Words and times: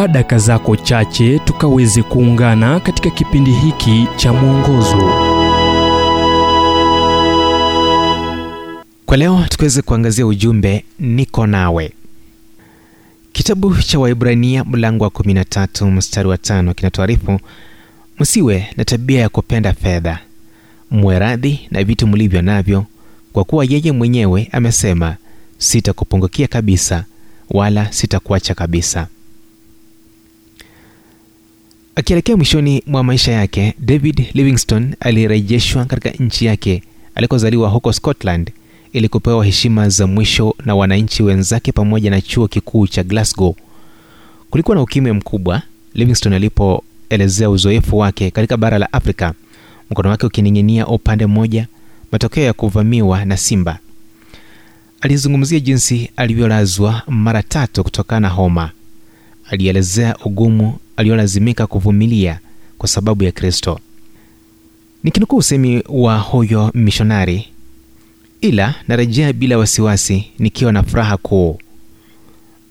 chukua 0.00 0.08
daka 0.12 0.38
zako 0.38 0.76
chache 0.76 1.38
tukaweze 1.38 2.02
kuungana 2.02 2.80
katika 2.80 3.10
kipindi 3.10 3.50
hiki 3.52 4.06
cha 4.16 4.32
mwongozo. 4.32 4.96
Kwa 9.06 9.16
leo 9.16 9.44
tukiweze 9.48 9.82
kuangazia 9.82 10.26
ujumbe 10.26 10.84
niko 10.98 11.46
nawe. 11.46 11.92
Kitabu 13.32 13.76
cha 13.82 13.98
waibrania 13.98 14.64
mlango 14.64 15.04
wa 15.04 15.10
13 15.10 15.90
mstari 15.90 16.28
wa 16.28 16.38
tano 16.38 16.74
kinatuarifu 16.74 17.40
msiwe 18.18 18.66
na 18.76 18.84
tabia 18.84 19.20
ya 19.20 19.28
kupenda 19.28 19.72
fedha. 19.72 20.18
Mwe 20.90 21.18
radhi 21.18 21.68
na 21.70 21.84
vitu 21.84 22.06
mlivyo 22.06 22.42
navyo 22.42 22.86
kwa 23.32 23.44
kuwa 23.44 23.64
yeye 23.64 23.92
mwenyewe 23.92 24.48
amesema 24.52 25.16
sitakupungukia 25.58 26.46
kabisa 26.46 27.04
wala 27.50 27.92
sitakuacha 27.92 28.54
kabisa 28.54 29.06
akielekea 32.00 32.36
mwishoni 32.36 32.82
mwa 32.86 33.04
maisha 33.04 33.32
yake 33.32 33.74
david 33.78 34.26
livingstone 34.34 34.94
alirejeshwa 35.00 35.84
katika 35.84 36.10
nchi 36.24 36.44
yake 36.44 36.82
alikozaliwa 37.14 37.68
huko 37.68 37.92
scotland 37.92 38.50
ili 38.92 39.08
kupewa 39.08 39.44
heshima 39.44 39.88
za 39.88 40.06
mwisho 40.06 40.54
na 40.64 40.74
wananchi 40.74 41.22
wenzake 41.22 41.72
pamoja 41.72 42.10
na 42.10 42.20
chuo 42.20 42.48
kikuu 42.48 42.86
cha 42.86 43.02
glasgow. 43.02 43.54
Kulikuwa 44.50 44.74
na 44.76 44.82
ukimya 44.82 45.14
mkubwa 45.14 45.62
livingstone 45.94 46.36
alipoelezea 46.36 47.50
uzoefu 47.50 47.98
wake 47.98 48.30
katika 48.30 48.56
bara 48.56 48.78
la 48.78 48.92
afrika 48.92 49.34
mkono 49.90 50.08
wake 50.08 50.26
ukining'inia 50.26 50.86
upande 50.86 51.26
mmoja 51.26 51.66
matokeo 52.12 52.44
ya 52.44 52.52
kuvamiwa 52.52 53.24
na 53.24 53.36
simba. 53.36 53.78
Alizungumzia 55.00 55.60
jinsi 55.60 56.10
alivyolazwa 56.16 57.02
mara 57.08 57.42
tatu 57.42 57.84
kutokana 57.84 58.20
na 58.20 58.28
homa. 58.28 58.70
Alielezea 59.50 60.16
ugumu 60.24 60.78
aliolazimika 61.00 61.66
kuvumilia 61.66 62.38
kwa 62.78 62.88
sababu 62.88 63.24
ya 63.24 63.32
kristo. 63.32 63.80
Nikinukuu 65.04 65.36
usemi 65.36 65.82
wa 65.88 66.18
huyo 66.18 66.70
mishonari 66.74 67.48
ila 68.40 68.74
narejea 68.88 69.32
bila 69.32 69.58
wasiwasi 69.58 70.26
nikiwa 70.38 70.72
na 70.72 70.82
furaha 70.82 71.16
kuu. 71.16 71.58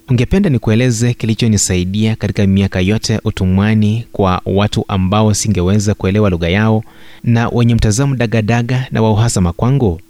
Ungependa 0.10 0.50
nikueleze 0.50 1.14
kilichonisaidia 1.14 2.16
katika 2.16 2.48
miaka 2.48 2.80
yote 2.80 3.20
utumwani 3.24 4.06
kwa 4.12 4.42
watu 4.46 4.86
ambao 4.88 5.34
singeweza 5.34 5.94
kuelewa 5.94 6.30
lugha 6.30 6.50
yao 6.50 6.84
na 7.24 7.50
wenye 7.50 7.76
mtazamo 7.76 8.16
dagadaga 8.16 8.88
na 8.92 9.02
wa 9.02 9.12
uhasama 9.12 9.54
kwangu? 9.54 10.02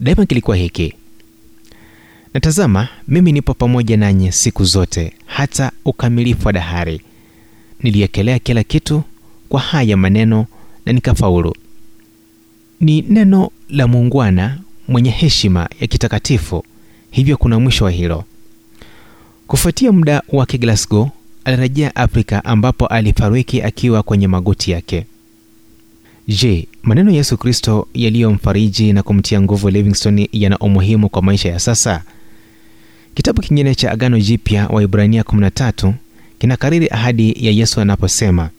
Daima 0.00 0.26
kilikuwa 0.26 0.56
hiki. 0.56 0.94
Natazama 2.34 2.88
mimi 3.08 3.32
nipo 3.32 3.54
pamoja 3.54 3.96
nanyi 3.96 4.32
siku 4.32 4.64
zote 4.64 5.12
hata 5.26 5.72
ukamilifu 5.84 6.46
wa 6.46 6.52
dahari 6.52 7.00
niliekelea 7.82 8.38
kila 8.38 8.62
kitu 8.64 9.02
kwa 9.48 9.60
haya 9.60 9.96
maneno 9.96 10.46
na 10.86 10.92
nikafaulu. 10.92 11.54
Ni 12.80 13.02
neno 13.02 13.50
la 13.70 13.86
muungwana 13.88 14.58
mwenye 14.88 15.10
heshima 15.10 15.68
ya 15.80 15.86
kitakatifu 15.86 16.64
hivyo 17.10 17.36
kuna 17.36 17.60
mwisho 17.60 17.84
wa 17.84 17.90
hilo. 17.90 18.24
Kufuatia 19.46 19.92
muda 19.92 20.22
wake 20.28 20.58
glasgow 20.58 21.08
alirejea 21.44 21.96
afrika 21.96 22.44
ambapo 22.44 22.86
alifariki 22.86 23.62
akiwa 23.62 24.02
kwenye 24.02 24.28
magoti 24.28 24.70
yake. 24.70 25.06
Je 26.28 26.68
maneno 26.82 27.10
yesu 27.10 27.36
kristo 27.36 27.88
yaliyomfariji 27.94 28.92
na 28.92 29.02
kumtia 29.02 29.40
nguvu 29.40 29.70
livingstone 29.70 30.28
yana 30.32 30.58
umuhimu 30.58 31.08
kwa 31.08 31.22
maisha 31.22 31.48
ya 31.48 31.58
sasa? 31.58 32.02
Kitabu 33.14 33.42
kingine 33.42 33.74
cha 33.74 33.90
agano 33.92 34.20
jipya 34.20 34.66
wa 34.68 34.82
ibrania 34.82 35.22
13 35.22 35.92
kinakariri 36.38 36.88
ahadi 36.90 37.46
ya 37.46 37.52
yesu 37.52 37.80
anaposema 37.80 38.50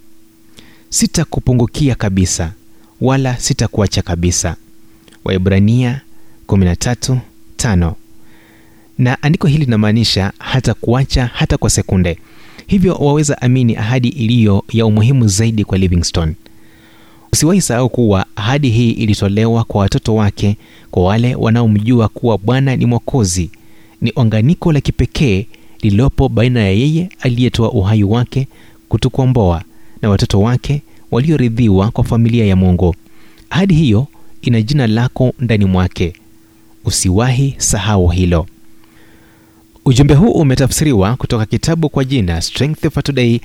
sitakupungukia 0.89 1.95
kabisa 1.95 2.53
wala 3.01 3.37
sitakuacha 3.37 4.01
kabisa. 4.01 4.55
Waibrania 5.25 6.01
13:5 6.47 7.93
na 8.97 9.21
andiko 9.23 9.47
hili 9.47 9.65
linamaanisha 9.65 10.31
hata 10.39 10.73
kuacha 10.73 11.25
hata 11.33 11.57
kwa 11.57 11.69
sekunde. 11.69 12.17
Hivyo 12.67 12.95
waweza 12.95 13.41
amini 13.41 13.75
ahadi 13.75 14.07
iliyo 14.07 14.63
ya 14.73 14.85
umuhimu 14.85 15.27
zaidi 15.27 15.63
kwa 15.65 15.77
livingstone. 15.77 16.33
Usiwahi 17.33 17.61
sahau 17.61 17.89
kuwa 17.89 18.25
ahadi 18.35 18.69
hii 18.69 18.91
ilitolewa 18.91 19.63
kwa 19.63 19.81
watoto 19.81 20.15
wake 20.15 20.57
kwa 20.91 21.03
wale 21.03 21.35
wanaomjua 21.35 22.07
kuwa 22.07 22.37
bwana 22.37 22.75
ni 22.75 22.85
mwokozi 22.85 23.51
ni 24.01 24.11
onganiko 24.15 24.71
la 24.73 24.81
kipekee 24.81 25.47
lililopo 25.81 26.29
baina 26.29 26.59
ya 26.59 26.69
yeye 26.71 27.09
aliyetoa 27.19 27.71
uhai 27.71 28.03
wake 28.03 28.47
kutukomboa 28.89 29.63
na 30.01 30.09
watoto 30.09 30.41
wake 30.41 30.81
walioridhiwa 31.11 31.91
kwa 31.91 32.03
familia 32.03 32.45
ya 32.45 32.55
mungu. 32.55 32.95
Ahadi 33.49 33.73
hiyo 33.73 34.07
ina 34.41 34.61
jina 34.61 34.87
lako 34.87 35.33
ndani 35.39 35.65
mwake. 35.65 36.13
Usiwahi 36.85 37.55
sahau 37.57 38.07
hilo. 38.07 38.45
Ujumbe 39.85 40.13
huu 40.13 40.31
umetafsiriwa 40.31 41.15
kutoka 41.15 41.45
kitabu 41.45 41.89
kwa 41.89 42.05
jina 42.05 42.41
strength 42.41 42.89
for 42.93 43.03
today 43.03 43.39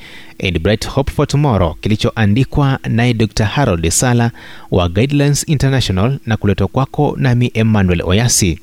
and 0.46 0.58
bright 0.58 0.88
hope 0.88 1.12
for 1.12 1.26
tomorrow 1.26 1.74
kilichoandikwa 1.80 2.78
naye 2.88 3.14
dr 3.14 3.44
harold 3.44 3.90
sala 3.90 4.30
wa 4.70 4.88
guidelines 4.88 5.48
international 5.48 6.18
na 6.26 6.36
kuletwa 6.36 6.66
kwako 6.68 7.14
nami 7.18 7.50
emmanuel 7.54 8.02
oyasi. 8.04 8.58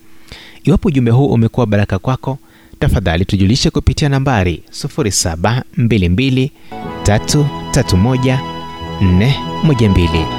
Iwapo 0.64 0.88
ujumbe 0.88 1.12
huu 1.12 1.26
umekuwa 1.28 1.66
baraka 1.66 2.00
kwako 2.00 2.38
tafadhali 2.80 3.26
tujulishe 3.26 3.70
kupitia 3.70 4.10
nambari 4.10 4.64
722 4.72 6.50
331 7.04 8.40
412 9.02 10.39